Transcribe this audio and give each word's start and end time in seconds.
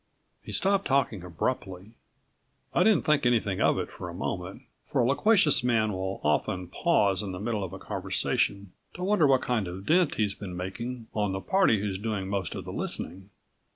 He 0.41 0.51
stopped 0.51 0.87
talking 0.87 1.23
abruptly. 1.23 1.91
I 2.73 2.81
didn't 2.81 3.03
think 3.05 3.23
anything 3.23 3.61
of 3.61 3.77
it 3.77 3.91
for 3.91 4.09
a 4.09 4.15
moment, 4.15 4.63
for 4.91 4.99
a 4.99 5.05
loquacious 5.07 5.63
man 5.63 5.91
will 5.93 6.19
often 6.23 6.69
pause 6.69 7.21
in 7.21 7.33
the 7.33 7.39
middle 7.39 7.63
of 7.63 7.71
a 7.71 7.77
conversation 7.77 8.71
to 8.95 9.03
wonder 9.03 9.27
what 9.27 9.43
kind 9.43 9.67
of 9.67 9.85
dent 9.85 10.15
he's 10.15 10.33
been 10.33 10.57
making 10.57 11.05
on 11.13 11.33
the 11.33 11.39
party 11.39 11.79
who's 11.81 11.99
doing 11.99 12.27
most 12.27 12.55
of 12.55 12.65
the 12.65 12.73
listening. 12.73 13.29